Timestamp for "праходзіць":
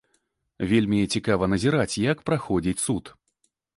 2.31-2.77